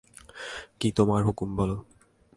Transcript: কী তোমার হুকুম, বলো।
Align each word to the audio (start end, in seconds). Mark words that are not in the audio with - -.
কী 0.79 0.89
তোমার 0.91 1.21
হুকুম, 1.23 1.49
বলো। 1.57 1.77